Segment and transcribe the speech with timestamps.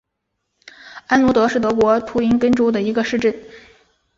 [1.05, 3.35] 安罗德是德国图林根州的一个市镇。